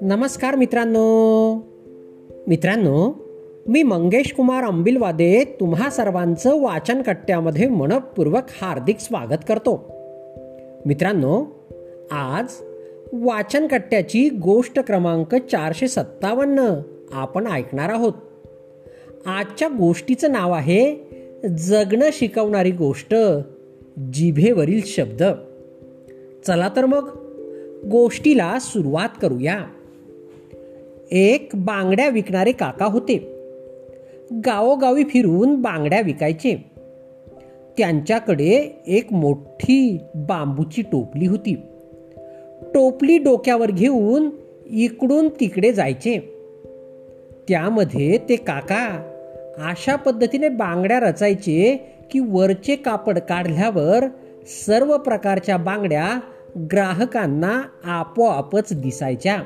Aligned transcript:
नमस्कार 0.00 0.54
मित्रांनो. 0.54 1.54
मित्रांनो 2.46 3.12
मी 3.68 3.82
मंगेश 3.82 4.32
कुमार 4.32 4.64
अंबिलवादे 4.64 5.44
तुम्हा 5.60 5.90
सर्वांचं 5.90 6.60
वाचन 6.60 7.02
कट्ट्यामध्ये 7.02 7.68
मनपूर्वक 7.68 8.42
हार्दिक 8.60 8.98
स्वागत 8.98 9.44
करतो. 9.48 9.90
मित्रांनो 10.86 11.44
आज 12.10 12.44
वाचन 13.12 13.66
कट्ट्याची 13.66 14.28
गोष्ट 14.28 14.78
क्रमांक 14.78 15.34
चारशे 15.34 15.88
सत्तावन्न 15.88 16.74
आपण 17.12 17.46
ऐकणार 17.46 17.88
आहोत. 17.88 18.12
आजच्या 19.26 19.68
गोष्टीचं 19.68 20.32
नाव 20.32 20.52
आहे 20.52 20.94
जगणं 21.56 22.08
शिकवणारी 22.12 22.70
गोष्ट. 22.70 23.14
जिभेवरील 23.98 24.80
शब्द. 24.84 25.22
चला 26.46 26.70
तर 26.76 26.86
मग 26.86 27.08
गोष्टीला 27.90 28.58
सुरुवात 28.60 29.08
करूया. 29.22 29.64
एक 31.10 31.50
बांगड्या 31.54 32.08
विकणारे 32.08 32.52
काका 32.52 32.84
होते. 32.84 33.32
गावोगावी 34.32 35.04
फिरून 35.04 35.62
बांगड्या 35.62 36.00
विकायचे. 36.00 36.64
त्यांच्याकडे 37.78 38.82
एक 38.86 39.12
मोठी 39.12 39.98
बांबूची 40.14 40.82
टोपली 40.82 41.26
होती. 41.26 41.56
टोपली 42.74 43.18
डोक्यावर 43.18 43.70
घेऊन 43.70 44.30
इकडून 44.66 45.28
तिकडे 45.28 45.72
जायचे. 45.72 46.18
त्यामध्ये 47.48 48.18
ते 48.28 48.36
काका 48.36 49.12
अशा 49.58 49.96
पद्धतीने 49.96 50.48
बांगड्या 50.48 51.00
रचायचे 51.00 51.92
की 52.10 52.18
वरचे 52.18 52.76
कापड 52.76 53.18
काढल्यावर 53.18 54.04
सर्व 54.66 54.98
प्रकारच्या 54.98 55.56
बांगड्या 55.56 56.20
ग्राहकांना 56.72 57.62
आपोआपच 57.84 58.72
दिसायच्या. 58.72 59.42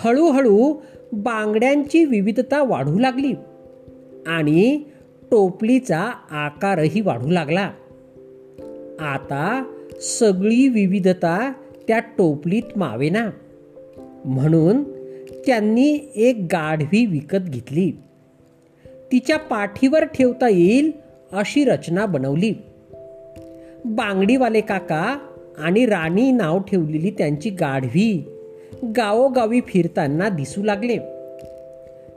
हळूहळू 0.00 0.74
बांगड्यांची 1.12 2.04
विविधता 2.04 2.62
वाढू 2.62 2.98
लागली 2.98 3.32
आणि 4.26 4.82
टोपलीचा 5.30 6.10
आकारही 6.30 7.00
वाढू 7.00 7.30
लागला. 7.30 7.70
आता 9.00 9.64
सगळी 10.00 10.68
विविधता 10.68 11.52
त्या 11.88 11.98
टोपलीत 11.98 12.78
मावेना. 12.78 13.30
म्हणून 14.24 14.82
त्यांनी 15.46 16.12
एक 16.14 16.36
गाढवी 16.52 17.06
विकत 17.06 17.38
घेतली. 17.38 17.90
तिच्या 19.12 19.36
पाठीवर 19.36 20.04
ठेवता 20.04 20.48
येईल 20.48 21.05
अशी 21.32 21.64
रचना 21.64 22.06
बनवली. 22.06 22.52
बांगडीवाले 23.84 24.60
काका 24.60 25.18
आणि 25.58 25.86
राणी 25.86 26.30
नाव 26.30 26.58
ठेवलेली 26.58 27.10
त्यांची 27.10 27.50
गाढवी 27.50 28.24
गावोगावी 28.84 29.60
फिरताना 29.60 30.28
दिसू 30.28 30.62
लागले. 30.62 30.96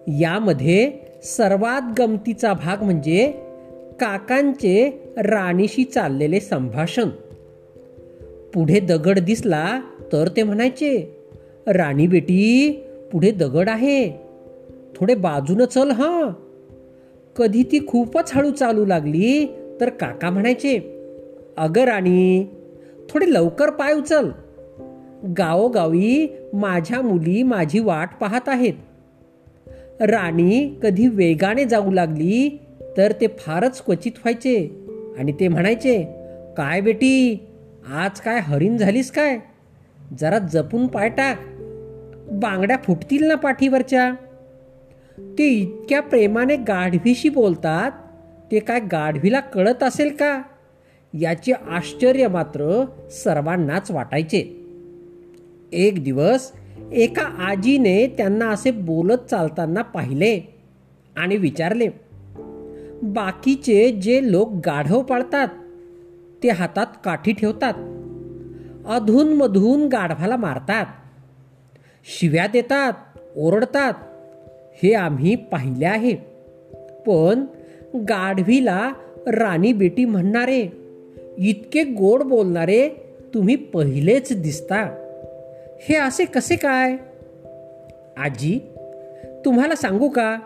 यामध्ये 0.08 0.92
सर्वात 1.24 1.82
गमतीचा 2.00 2.54
भाग 2.54 2.84
म्हणजे 2.84 3.32
काकांचे 4.00 5.04
राणीशी 5.18 5.84
चाललेले 5.84 6.40
संभाषण. 6.40 7.10
पुढे 8.54 8.80
दगड 8.80 9.20
दिसला 9.20 9.82
तर 10.14 10.28
ते 10.28 10.44
म्हणायचे 10.44 11.18
राणी 11.68 12.08
बेटी 12.08 12.72
पुढे 13.12 13.32
दगड 13.32 13.70
आहे. 13.70 14.10
थोडे 14.96 15.16
बाजूनं 15.16 15.66
चल 15.66 15.92
हां. 15.92 16.49
कधी 17.40 17.64
ती 17.64 17.88
खूपच 17.88 18.32
हळू 18.34 18.52
चालू 18.52 18.86
लागली 18.86 19.48
तर 19.82 19.90
काका 19.90 20.30
म्हणायचे 20.30 21.02
अगं 21.58 21.82
राणी 21.82 22.50
थोडे 23.10 23.34
लवकर 23.34 23.70
पाय 23.70 23.94
उचल. 23.94 24.30
गावोगावी 25.38 26.38
माझ्या 26.54 27.02
मुली 27.02 27.44
माझी 27.44 27.80
वाट 27.80 28.10
पाहत 28.22 28.50
आहेत. 28.50 28.74
राणी 30.02 30.80
कधी 30.84 31.08
वेगाने 31.08 31.66
जाऊ 31.66 31.92
लागली 31.92 32.60
तर 32.98 33.12
ते 33.12 33.28
फारच 33.28 33.82
क्वचित 33.86 34.12
व्हायचे. 34.18 34.86
आणि 35.18 35.32
ते 35.32 35.48
म्हणायचे 35.48 36.04
काय 36.58 36.82
बेटी 36.82 37.46
आज 37.94 38.20
काय 38.20 38.40
हरिण 38.40 38.78
झालीस 38.78 39.12
काय? 39.12 39.38
जरा 40.20 40.38
जपून 40.38 40.88
पाय 40.88 41.10
टाक. 41.10 41.40
बांगड्या 42.32 42.78
फुटतील 42.84 43.28
ना 43.28 43.36
पाठीवरच्या. 43.36 44.14
ते 45.20 45.48
इतक्या 45.48 46.02
प्रेमाने 46.02 46.56
गाढवीशी 46.56 47.30
बोलतात 47.30 47.92
ते 48.52 48.60
काय 48.60 48.80
गाढवीला 48.80 49.40
कळत 49.40 49.84
असेल 49.84 50.16
का? 50.16 50.42
याचे 51.14 51.52
आश्चर्य 51.52 52.28
मात्र 52.28 52.86
सर्वांनाच 53.12 53.92
वाटायचे. 53.92 54.56
एक 55.72 56.04
दिवस 56.04 56.52
एका 56.94 57.22
आजीने 57.22 58.08
त्यांना 58.08 58.50
असे 58.50 58.72
बोलत 58.72 59.18
चालताना 59.30 59.82
पाहिले 59.82 60.60
आणि 61.18 61.38
विचारले 61.38 61.88
बाकीचे 63.04 63.92
जे 63.92 64.32
लोक 64.32 64.54
गाढव 64.66 65.02
पाळतात 65.02 65.48
ते 66.44 66.50
हातात 66.50 66.86
काठी 67.04 67.32
ठेवतात 67.32 67.74
अधूनमधून 68.88 69.88
गाढवाला 69.88 70.36
मारतात 70.36 70.86
शिव्या 72.06 72.48
देतात 72.48 72.94
ओरडतात 73.36 73.94
हे 74.84 74.94
आम्ही 74.94 75.36
पाहिले 75.36 75.86
आहे. 75.86 76.16
पण 77.08 77.46
गाढवीला 77.96 78.94
राणी 79.28 79.74
बेटी 79.74 80.06
म्हणणारे 80.06 80.68
इतके 81.38 81.84
गोड 81.84 82.24
बोलणारे 82.24 82.90
तुम्ही 83.34 83.56
पहिलेच 83.56 84.42
दिसता. 84.42 85.06
हे 85.82 85.96
असे 85.96 86.26
कसे 86.26 86.56
काय? 86.56 86.98
आजी 88.18 88.60
तुम्हाला 89.46 89.76
सांगू 89.76 90.10
का? 90.10 90.40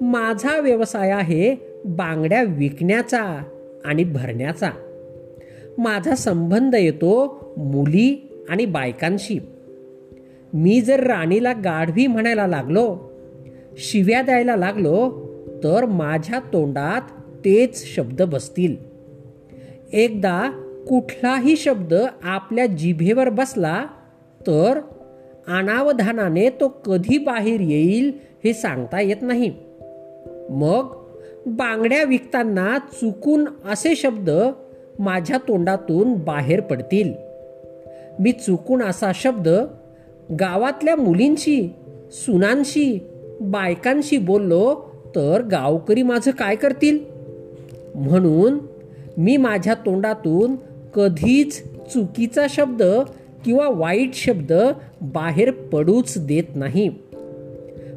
माझा 0.00 0.58
व्यवसाय 0.58 1.10
आहे 1.10 1.56
बांगड्या 1.84 2.42
विकण्याचा 2.42 3.42
आणि 3.84 4.04
भरण्याचा. 4.04 4.70
माझा 5.78 6.14
संबंध 6.14 6.74
येतो 6.74 7.38
मुली 7.56 8.28
आणि 8.48 8.66
बायकांशी. 8.66 9.38
मी 10.52 10.80
जर 10.80 11.00
राणीला 11.06 11.52
गाढवी 11.52 12.06
म्हणायला 12.06 12.46
लागलो 12.46 13.15
शिव्या 13.78 14.22
द्यायला 14.22 14.56
लागलो 14.56 15.26
तर 15.64 15.84
माझ्या 15.84 16.40
तोंडात 16.52 17.00
तेच 17.44 17.96
शब्द 17.96 18.22
बसतील. 18.22 18.76
एकदा 19.92 20.50
कुठलाही 20.88 21.56
शब्द 21.56 21.94
आपल्या 22.22 22.66
जिभेवर 22.66 23.28
बसला 23.28 23.86
तर 24.46 24.80
अनावधानाने 25.48 26.50
तो 26.50 26.68
कधी 26.68 27.18
बाहेर 27.18 27.60
येईल 27.60 28.12
हे 28.44 28.52
सांगता 28.52 29.00
येत 29.00 29.16
नाही. 29.22 29.54
मग 30.50 31.04
बांगड्या 31.46 32.04
विकताना 32.04 32.78
चुकून 32.78 33.44
असे 33.72 33.96
शब्द 33.96 34.30
माझ्या 34.98 35.38
तोंडातून 35.38 36.14
बाहेर 36.14 36.60
पडतील. 36.60 37.12
मी 38.20 38.32
चुकून 38.32 38.82
असा 38.82 39.12
शब्द 39.14 39.48
गावातल्या 40.40 40.96
मुलींशी 40.96 41.72
सुनांशी 42.12 42.98
बायकांशी 43.40 44.18
बोललो 44.18 44.74
तर 45.16 45.42
गावकरी 45.42 46.02
माझं 46.02 46.30
काय 46.30 46.56
करतील? 46.56 46.98
म्हणून 47.94 48.58
मी 49.16 49.36
माझ्या 49.36 49.74
तोंडातून 49.74 50.56
कधीच 50.94 51.62
चुकीचा 51.64 52.46
शब्द 52.50 52.82
किंवा 53.44 53.68
वाईट 53.68 54.14
शब्द 54.14 54.52
बाहेर 55.00 55.50
पडूच 55.50 56.26
देत 56.26 56.44
नाही. 56.54 56.90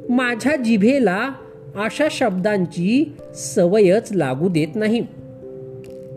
माझ्या 0.09 0.55
जिभेला 0.55 1.29
अशा 1.75 2.07
शब्दांची 2.11 3.17
सवयच 3.35 4.11
लागू 4.11 4.49
देत 4.49 4.75
नाही. 4.75 5.01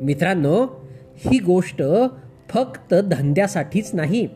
मित्रांनो 0.02 0.66
ही 1.16 1.38
गोष्ट 1.38 1.82
फक्त 2.48 2.94
धंद्यासाठीच 2.94 3.90
नाही 3.94 4.26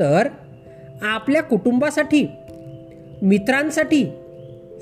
तर 0.00 0.28
आपल्या 1.02 1.42
कुटुंबासाठी 1.42 2.26
मित्रांसाठी 3.24 4.12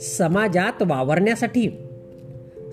समाजात 0.01 0.73
वावरण्यासाठी 0.81 1.69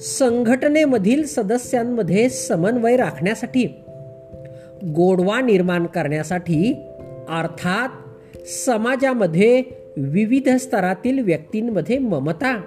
संघटनेमधील 0.02 1.26
सदस्यांमध्ये 1.26 2.30
समन्वय 2.30 2.96
राखण्यासाठी 2.96 3.66
गोडवा 4.96 5.42
निर्माण 5.42 5.86
करण्यासाठी 5.86 6.74
अर्थात 7.30 7.90
समाजामध्ये 8.48 9.64
विविध 9.98 10.50
स्तरातील 10.50 11.24
व्यक्तींमध्ये 11.24 11.98
ममता 11.98 12.62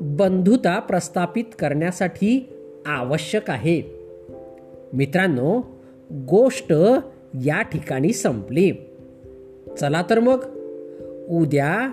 बंधुता 0.00 0.78
प्रस्थापित 0.78 1.44
करण्यासाठी 1.58 2.48
आवश्यक 2.86 3.50
आहे. 3.50 3.82
मित्रांनो 4.92 5.60
गोष्ट 6.12 6.72
या 7.44 7.62
ठिकाणी 7.62 8.12
संपली. 8.12 8.72
चला 9.80 10.02
तर 10.10 10.18
मग 10.18 10.44
उद्या 11.28 11.92